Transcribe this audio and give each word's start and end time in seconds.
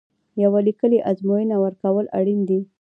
یوه 0.43 0.59
لیکلې 0.67 0.99
ازموینه 1.09 1.55
ورکول 1.63 2.05
اړین 2.17 2.39
دي. 2.49 2.59